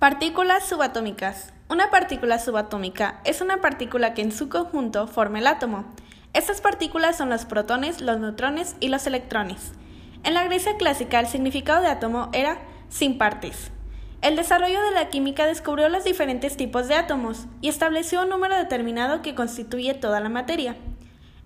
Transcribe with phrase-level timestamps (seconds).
[0.00, 1.52] Partículas subatómicas.
[1.68, 5.84] Una partícula subatómica es una partícula que en su conjunto forma el átomo.
[6.32, 9.72] Estas partículas son los protones, los neutrones y los electrones.
[10.24, 13.72] En la Grecia clásica el significado de átomo era sin partes.
[14.22, 18.56] El desarrollo de la química descubrió los diferentes tipos de átomos y estableció un número
[18.56, 20.76] determinado que constituye toda la materia.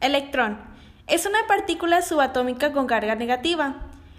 [0.00, 0.60] Electrón.
[1.08, 3.74] Es una partícula subatómica con carga negativa.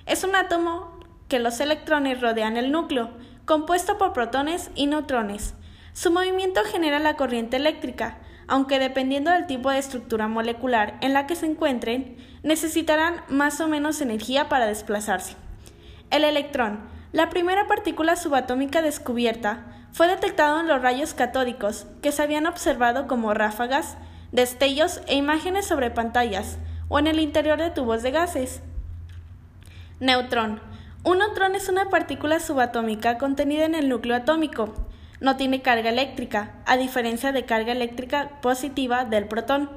[0.05, 0.94] Es un átomo
[1.27, 3.11] que los electrones rodean el núcleo,
[3.45, 5.53] compuesto por protones y neutrones.
[5.93, 11.25] Su movimiento genera la corriente eléctrica, aunque dependiendo del tipo de estructura molecular en la
[11.25, 15.35] que se encuentren, necesitarán más o menos energía para desplazarse.
[16.11, 16.79] El electrón,
[17.11, 23.07] la primera partícula subatómica descubierta, fue detectado en los rayos catódicos, que se habían observado
[23.07, 23.97] como ráfagas,
[24.31, 26.57] destellos e imágenes sobre pantallas,
[26.89, 28.61] o en el interior de tubos de gases.
[30.01, 30.59] Neutrón,
[31.05, 34.73] un neutrón es una partícula subatómica contenida en el núcleo atómico.
[35.21, 39.69] No tiene carga eléctrica, a diferencia de carga eléctrica positiva del protón.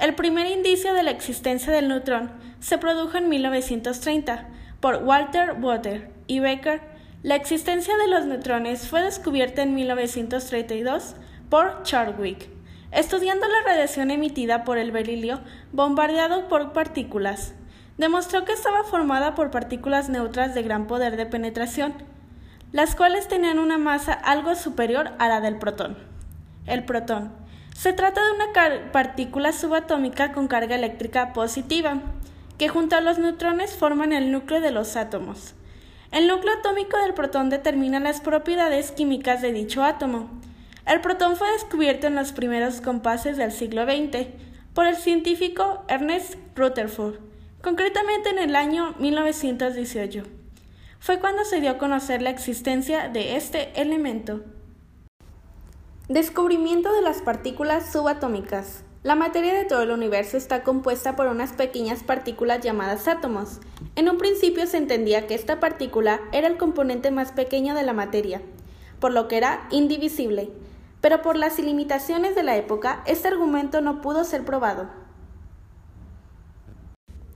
[0.00, 4.48] El primer indicio de la existencia del neutrón se produjo en 1930
[4.80, 6.80] por Walter Water y Becker.
[7.22, 11.14] La existencia de los neutrones fue descubierta en 1932
[11.50, 12.48] por Chadwick,
[12.90, 17.54] estudiando la radiación emitida por el berilio bombardeado por partículas
[17.96, 21.94] demostró que estaba formada por partículas neutras de gran poder de penetración,
[22.72, 25.96] las cuales tenían una masa algo superior a la del protón.
[26.66, 27.32] El protón.
[27.76, 32.00] Se trata de una partícula subatómica con carga eléctrica positiva,
[32.58, 35.54] que junto a los neutrones forman el núcleo de los átomos.
[36.10, 40.30] El núcleo atómico del protón determina las propiedades químicas de dicho átomo.
[40.86, 44.28] El protón fue descubierto en los primeros compases del siglo XX
[44.74, 47.33] por el científico Ernest Rutherford
[47.64, 50.22] concretamente en el año 1918.
[51.00, 54.42] Fue cuando se dio a conocer la existencia de este elemento.
[56.08, 58.84] Descubrimiento de las partículas subatómicas.
[59.02, 63.60] La materia de todo el universo está compuesta por unas pequeñas partículas llamadas átomos.
[63.96, 67.94] En un principio se entendía que esta partícula era el componente más pequeño de la
[67.94, 68.42] materia,
[69.00, 70.50] por lo que era indivisible,
[71.00, 75.03] pero por las limitaciones de la época este argumento no pudo ser probado.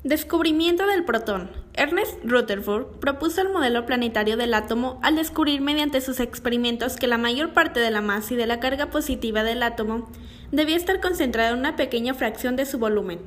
[0.09, 1.51] Descubrimiento del protón.
[1.75, 7.19] Ernest Rutherford propuso el modelo planetario del átomo al descubrir mediante sus experimentos que la
[7.19, 10.09] mayor parte de la masa y de la carga positiva del átomo
[10.51, 13.19] debía estar concentrada en una pequeña fracción de su volumen.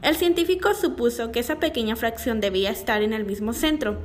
[0.00, 3.98] El científico supuso que esa pequeña fracción debía estar en el mismo centro.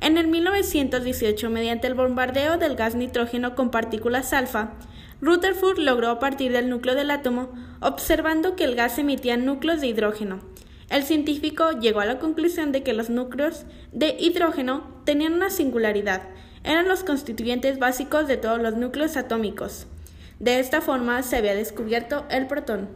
[0.00, 4.72] En el 1918, mediante el bombardeo del gas nitrógeno con partículas alfa,
[5.20, 10.40] Rutherford logró partir del núcleo del átomo, observando que el gas emitía núcleos de hidrógeno,
[10.90, 16.22] el científico llegó a la conclusión de que los núcleos de hidrógeno tenían una singularidad,
[16.64, 19.86] eran los constituyentes básicos de todos los núcleos atómicos.
[20.40, 22.88] De esta forma se había descubierto el protón.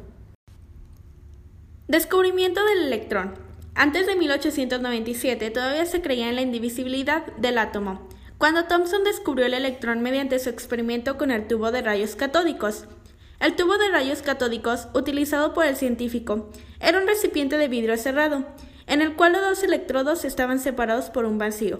[1.86, 3.34] Descubrimiento del electrón.
[3.74, 8.08] Antes de 1897 todavía se creía en la indivisibilidad del átomo.
[8.38, 12.86] Cuando Thomson descubrió el electrón mediante su experimento con el tubo de rayos catódicos,
[13.40, 16.50] el tubo de rayos catódicos utilizado por el científico
[16.80, 18.44] era un recipiente de vidrio cerrado,
[18.86, 21.78] en el cual los dos electrodos estaban separados por un vacío.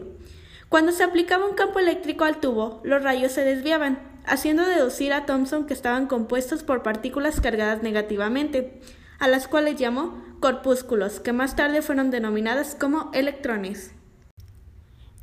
[0.69, 5.27] Cuando se aplicaba un campo eléctrico al tubo, los rayos se desviaban, haciendo deducir a
[5.27, 8.81] Thomson que estaban compuestos por partículas cargadas negativamente,
[9.19, 13.93] a las cuales llamó corpúsculos, que más tarde fueron denominadas como electrones.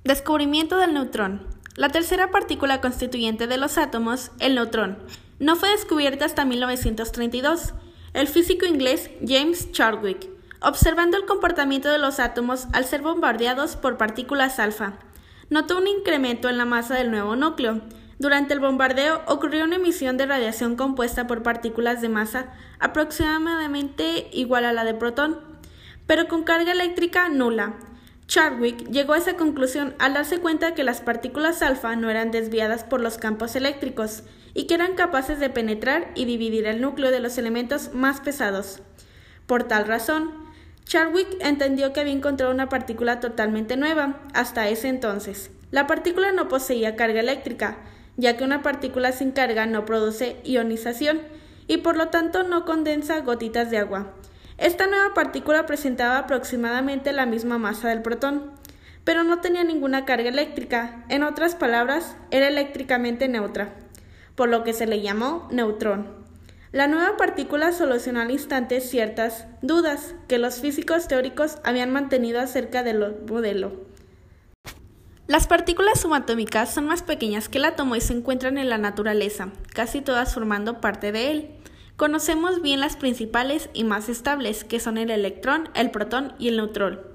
[0.03, 1.47] Descubrimiento del neutrón.
[1.75, 4.97] La tercera partícula constituyente de los átomos, el neutrón,
[5.39, 7.73] no fue descubierta hasta 1932.
[8.13, 10.29] El físico inglés James Chadwick,
[10.61, 14.93] observando el comportamiento de los átomos al ser bombardeados por partículas alfa,
[15.49, 17.81] notó un incremento en la masa del nuevo núcleo.
[18.17, 24.63] Durante el bombardeo ocurrió una emisión de radiación compuesta por partículas de masa aproximadamente igual
[24.63, 25.39] a la de protón,
[26.07, 27.73] pero con carga eléctrica nula.
[28.27, 32.85] Chadwick llegó a esa conclusión al darse cuenta que las partículas alfa no eran desviadas
[32.85, 34.23] por los campos eléctricos
[34.55, 38.81] y que eran capaces de penetrar y dividir el núcleo de los elementos más pesados.
[39.45, 40.31] Por tal razón,
[40.85, 45.51] Chadwick entendió que había encontrado una partícula totalmente nueva hasta ese entonces.
[45.71, 47.77] La partícula no poseía carga eléctrica,
[48.17, 51.21] ya que una partícula sin carga no produce ionización
[51.67, 54.13] y por lo tanto no condensa gotitas de agua.
[54.57, 58.51] Esta nueva partícula presentaba aproximadamente la misma masa del protón,
[59.03, 63.73] pero no tenía ninguna carga eléctrica, en otras palabras, era eléctricamente neutra,
[64.35, 66.07] por lo que se le llamó neutrón.
[66.71, 72.83] La nueva partícula solucionó al instante ciertas dudas que los físicos teóricos habían mantenido acerca
[72.83, 73.71] del modelo.
[75.27, 79.49] Las partículas subatómicas son más pequeñas que el átomo y se encuentran en la naturaleza,
[79.73, 81.51] casi todas formando parte de él.
[81.95, 86.57] Conocemos bien las principales y más estables, que son el electrón, el protón y el
[86.57, 87.14] neutrón.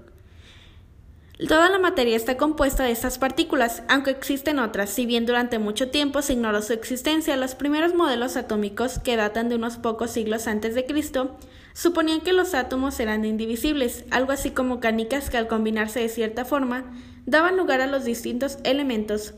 [1.48, 4.90] Toda la materia está compuesta de estas partículas, aunque existen otras.
[4.90, 9.48] Si bien durante mucho tiempo se ignoró su existencia, los primeros modelos atómicos, que datan
[9.48, 11.38] de unos pocos siglos antes de Cristo,
[11.72, 16.44] suponían que los átomos eran indivisibles, algo así como canicas que al combinarse de cierta
[16.44, 16.92] forma
[17.24, 19.32] daban lugar a los distintos elementos.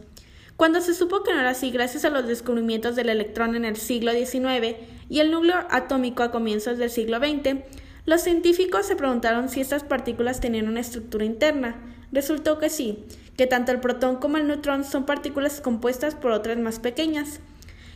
[0.57, 3.77] Cuando se supo que no era así gracias a los descubrimientos del electrón en el
[3.77, 4.77] siglo XIX
[5.09, 7.63] y el núcleo atómico a comienzos del siglo XX,
[8.05, 11.77] los científicos se preguntaron si estas partículas tenían una estructura interna.
[12.11, 13.05] Resultó que sí,
[13.37, 17.41] que tanto el protón como el neutrón son partículas compuestas por otras más pequeñas,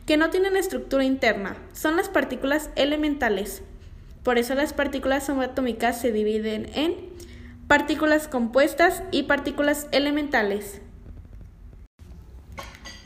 [0.07, 3.63] que no tienen estructura interna, son las partículas elementales.
[4.23, 6.95] Por eso las partículas subatómicas se dividen en
[7.67, 10.81] partículas compuestas y partículas elementales.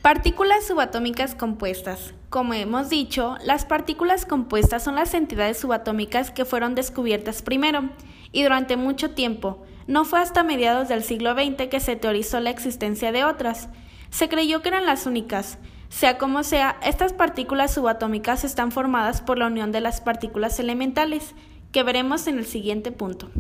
[0.03, 2.15] Partículas subatómicas compuestas.
[2.31, 7.91] Como hemos dicho, las partículas compuestas son las entidades subatómicas que fueron descubiertas primero
[8.33, 9.63] y durante mucho tiempo.
[9.87, 13.69] No fue hasta mediados del siglo XX que se teorizó la existencia de otras.
[14.09, 15.59] Se creyó que eran las únicas.
[15.91, 21.35] Sea como sea, estas partículas subatómicas están formadas por la unión de las partículas elementales,
[21.73, 23.31] que veremos en el siguiente punto.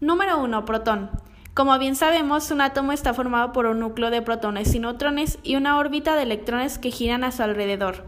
[0.00, 0.64] Número 1.
[0.64, 1.10] Protón.
[1.56, 5.56] Como bien sabemos, un átomo está formado por un núcleo de protones y neutrones y
[5.56, 8.04] una órbita de electrones que giran a su alrededor.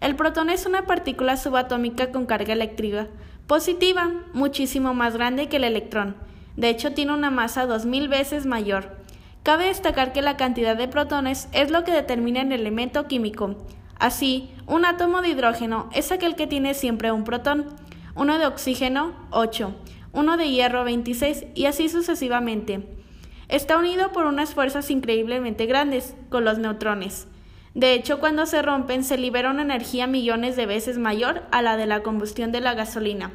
[0.00, 3.06] El protón es una partícula subatómica con carga eléctrica
[3.46, 6.16] positiva, muchísimo más grande que el electrón.
[6.56, 8.96] De hecho, tiene una masa 2000 veces mayor.
[9.44, 13.54] Cabe destacar que la cantidad de protones es lo que determina el elemento químico.
[14.00, 17.66] Así, un átomo de hidrógeno es aquel que tiene siempre un protón,
[18.16, 19.76] uno de oxígeno 8,
[20.12, 22.86] uno de hierro 26 y así sucesivamente.
[23.48, 27.26] Está unido por unas fuerzas increíblemente grandes, con los neutrones.
[27.74, 31.76] De hecho, cuando se rompen se libera una energía millones de veces mayor a la
[31.76, 33.32] de la combustión de la gasolina.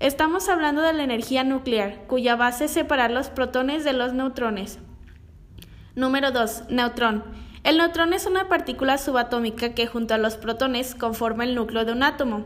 [0.00, 4.78] Estamos hablando de la energía nuclear, cuya base es separar los protones de los neutrones.
[5.94, 6.64] Número 2.
[6.70, 7.22] Neutrón.
[7.62, 11.92] El neutrón es una partícula subatómica que junto a los protones conforma el núcleo de
[11.92, 12.44] un átomo.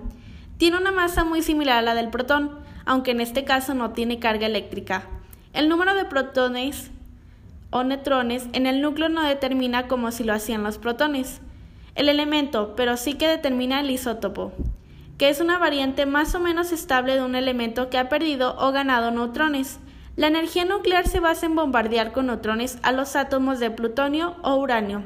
[0.58, 4.18] Tiene una masa muy similar a la del protón, aunque en este caso no tiene
[4.18, 5.04] carga eléctrica.
[5.52, 6.90] El número de protones
[7.68, 11.42] o neutrones en el núcleo no determina como si lo hacían los protones.
[11.94, 14.52] El elemento, pero sí que determina el isótopo,
[15.18, 18.72] que es una variante más o menos estable de un elemento que ha perdido o
[18.72, 19.80] ganado neutrones.
[20.16, 24.54] La energía nuclear se basa en bombardear con neutrones a los átomos de plutonio o
[24.56, 25.02] uranio,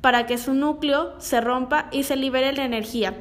[0.00, 3.18] para que su núcleo se rompa y se libere la energía,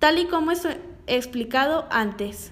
[0.00, 0.66] tal y como es
[1.06, 2.50] explicado antes.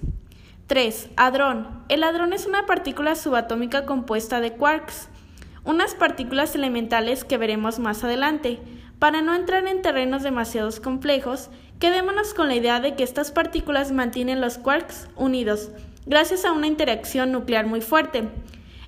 [0.73, 1.09] 3.
[1.17, 1.67] Hadrón.
[1.87, 5.07] El hadrón es una partícula subatómica compuesta de quarks,
[5.63, 8.57] unas partículas elementales que veremos más adelante.
[8.97, 13.91] Para no entrar en terrenos demasiado complejos, quedémonos con la idea de que estas partículas
[13.91, 15.69] mantienen los quarks unidos,
[16.07, 18.29] gracias a una interacción nuclear muy fuerte.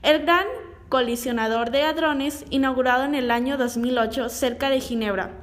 [0.01, 0.47] El gran
[0.89, 5.33] colisionador de hadrones, inaugurado en el año 2008 cerca de Ginebra,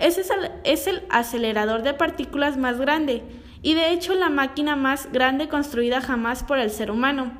[0.00, 0.18] es
[0.88, 3.22] el acelerador de partículas más grande,
[3.64, 7.32] y de hecho la máquina más grande construida jamás por el ser humano.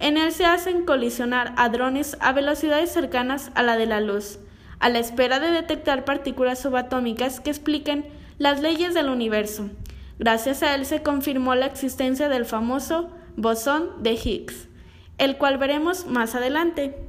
[0.00, 4.40] En él se hacen colisionar hadrones a velocidades cercanas a la de la luz,
[4.80, 8.06] a la espera de detectar partículas subatómicas que expliquen
[8.38, 9.70] las leyes del universo.
[10.18, 14.68] Gracias a él se confirmó la existencia del famoso bosón de Higgs,
[15.16, 17.07] el cual veremos más adelante.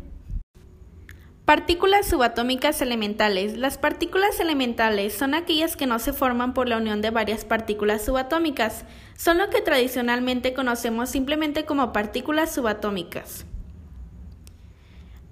[1.50, 3.58] Partículas subatómicas elementales.
[3.58, 8.06] Las partículas elementales son aquellas que no se forman por la unión de varias partículas
[8.06, 8.86] subatómicas.
[9.18, 13.48] Son lo que tradicionalmente conocemos simplemente como partículas subatómicas.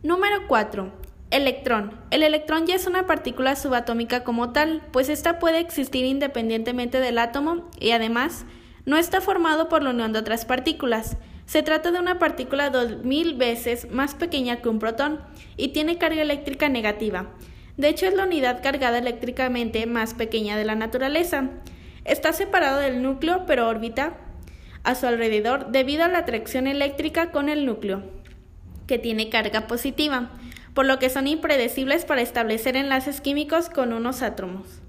[0.02, 0.92] Número 4.
[1.30, 2.02] Electrón.
[2.10, 7.20] El electrón ya es una partícula subatómica como tal, pues ésta puede existir independientemente del
[7.20, 8.48] átomo y además
[8.86, 11.16] no está formado por la unión de otras partículas.
[11.48, 15.22] Se trata de una partícula 2000 veces más pequeña que un protón
[15.56, 17.28] y tiene carga eléctrica negativa.
[17.78, 21.52] De hecho, es la unidad cargada eléctricamente más pequeña de la naturaleza.
[22.04, 24.18] Está separado del núcleo, pero orbita
[24.84, 28.04] a su alrededor debido a la atracción eléctrica con el núcleo,
[28.86, 30.32] que tiene carga positiva,
[30.74, 34.82] por lo que son impredecibles para establecer enlaces químicos con unos átomos.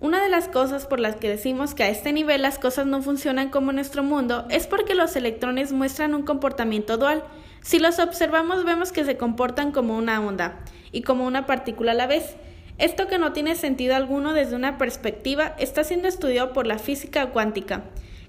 [0.00, 3.02] Una de las cosas por las que decimos que a este nivel las cosas no
[3.02, 7.24] funcionan como en nuestro mundo es porque los electrones muestran un comportamiento dual.
[7.62, 10.60] Si los observamos vemos que se comportan como una onda
[10.92, 12.36] y como una partícula a la vez.
[12.78, 17.30] Esto que no tiene sentido alguno desde una perspectiva está siendo estudiado por la física
[17.30, 17.82] cuántica.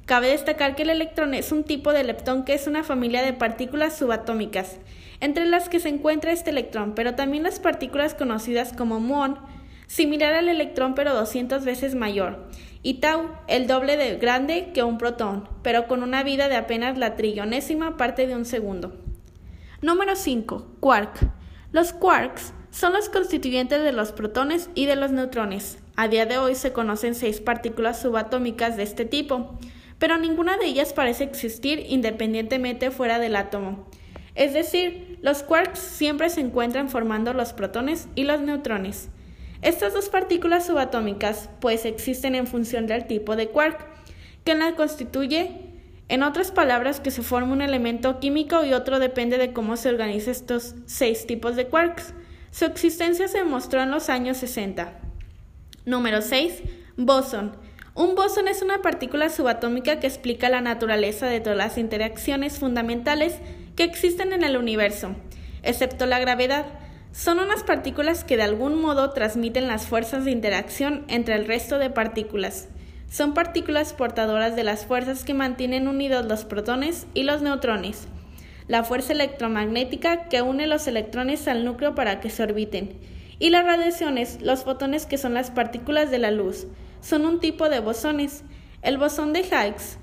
[0.07, 3.33] Cabe destacar que el electrón es un tipo de leptón que es una familia de
[3.33, 4.77] partículas subatómicas.
[5.21, 9.37] entre las que se encuentra este electrón, pero también las partículas conocidas como muón,
[9.89, 12.47] similar al electrón pero 200 veces mayor,
[12.83, 16.97] y tau, el doble de grande que un protón, pero con una vida de apenas
[16.97, 18.95] la trillonésima parte de un segundo.
[19.81, 20.75] Número 5.
[20.79, 21.31] Quark.
[21.71, 25.79] Los quarks son los constituyentes de los protones y de los neutrones.
[25.95, 29.57] A día de hoy se conocen seis partículas subatómicas de este tipo,
[29.97, 33.89] pero ninguna de ellas parece existir independientemente fuera del átomo.
[34.35, 39.09] Es decir, los quarks siempre se encuentran formando los protones y los neutrones.
[39.61, 43.85] Estas dos partículas subatómicas pues existen en función del tipo de quark,
[44.43, 45.69] que la constituye
[46.07, 49.89] en otras palabras, que se forma un elemento químico y otro depende de cómo se
[49.89, 52.13] organizan estos seis tipos de quarks.
[52.51, 54.91] Su existencia se demostró en los años 60.
[55.85, 56.63] Número 6.
[56.97, 57.55] Bosón.
[57.93, 63.35] Un bosón es una partícula subatómica que explica la naturaleza de todas las interacciones fundamentales
[63.75, 65.15] que existen en el universo,
[65.63, 66.65] excepto la gravedad.
[67.11, 71.79] Son unas partículas que de algún modo transmiten las fuerzas de interacción entre el resto
[71.79, 72.69] de partículas.
[73.09, 78.07] Son partículas portadoras de las fuerzas que mantienen unidos los protones y los neutrones.
[78.67, 82.93] La fuerza electromagnética que une los electrones al núcleo para que se orbiten.
[83.39, 86.67] Y las radiaciones, los fotones que son las partículas de la luz,
[87.01, 88.43] son un tipo de bosones.
[88.83, 89.97] El bosón de Higgs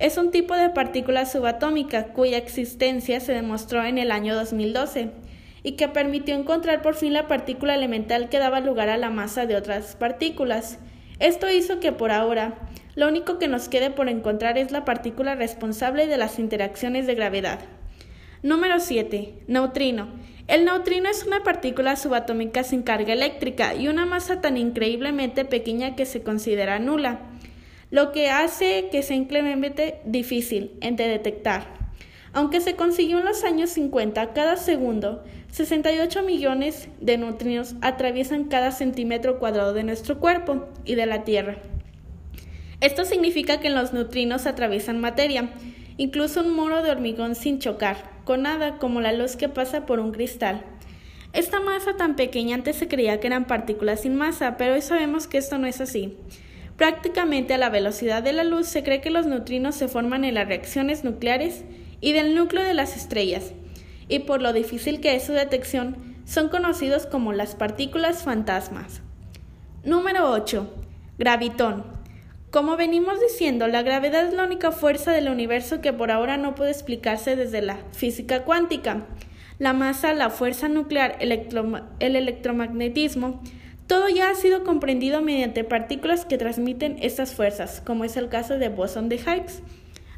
[0.00, 5.29] es un tipo de partícula subatómica cuya existencia se demostró en el año 2012
[5.62, 9.46] y que permitió encontrar por fin la partícula elemental que daba lugar a la masa
[9.46, 10.78] de otras partículas.
[11.18, 12.54] Esto hizo que por ahora
[12.94, 17.14] lo único que nos quede por encontrar es la partícula responsable de las interacciones de
[17.14, 17.60] gravedad.
[18.42, 19.34] Número 7.
[19.48, 20.08] Neutrino.
[20.48, 25.94] El neutrino es una partícula subatómica sin carga eléctrica y una masa tan increíblemente pequeña
[25.94, 27.20] que se considera nula,
[27.90, 31.79] lo que hace que sea increíblemente difícil de detectar.
[32.32, 38.70] Aunque se consiguió en los años 50 cada segundo, 68 millones de neutrinos atraviesan cada
[38.70, 41.56] centímetro cuadrado de nuestro cuerpo y de la Tierra.
[42.80, 45.50] Esto significa que los neutrinos atraviesan materia,
[45.96, 49.98] incluso un muro de hormigón sin chocar, con nada como la luz que pasa por
[49.98, 50.64] un cristal.
[51.32, 55.26] Esta masa tan pequeña antes se creía que eran partículas sin masa, pero hoy sabemos
[55.26, 56.16] que esto no es así.
[56.76, 60.34] Prácticamente a la velocidad de la luz se cree que los neutrinos se forman en
[60.34, 61.64] las reacciones nucleares
[62.00, 63.52] y del núcleo de las estrellas,
[64.08, 69.02] y por lo difícil que es su detección, son conocidos como las partículas fantasmas.
[69.84, 70.68] Número 8.
[71.18, 71.84] Gravitón.
[72.50, 76.54] Como venimos diciendo, la gravedad es la única fuerza del universo que por ahora no
[76.54, 79.06] puede explicarse desde la física cuántica.
[79.58, 83.42] La masa, la fuerza nuclear, el electromagnetismo,
[83.86, 88.58] todo ya ha sido comprendido mediante partículas que transmiten estas fuerzas, como es el caso
[88.58, 89.62] de bosón de Higgs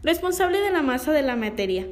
[0.02, 1.87] responsable de la masa de la materia,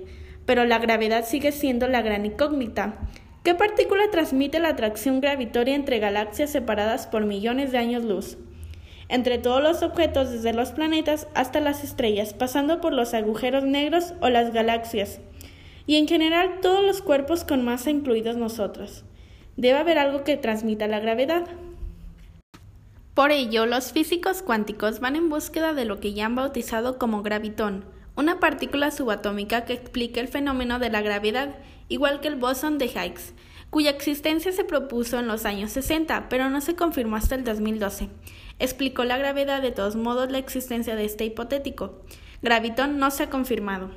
[0.46, 2.98] pero la gravedad sigue siendo la gran incógnita.
[3.42, 8.36] ¿Qué partícula transmite la atracción gravitoria entre galaxias separadas por millones de años luz?
[9.08, 14.14] Entre todos los objetos, desde los planetas hasta las estrellas, pasando por los agujeros negros
[14.20, 15.20] o las galaxias,
[15.86, 19.04] y en general todos los cuerpos con masa incluidos nosotros.
[19.56, 21.46] Debe haber algo que transmita la gravedad.
[23.14, 27.22] Por ello, los físicos cuánticos van en búsqueda de lo que ya han bautizado como
[27.22, 27.84] gravitón,
[28.20, 31.56] una partícula subatómica que explica el fenómeno de la gravedad,
[31.88, 33.32] igual que el bosón de Higgs,
[33.70, 38.10] cuya existencia se propuso en los años 60, pero no se confirmó hasta el 2012.
[38.58, 42.02] Explicó la gravedad de todos modos la existencia de este hipotético.
[42.42, 43.90] Gravitón no se ha confirmado.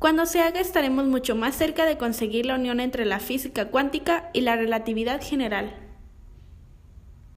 [0.00, 4.30] Cuando se haga estaremos mucho más cerca de conseguir la unión entre la física cuántica
[4.32, 5.89] y la relatividad general.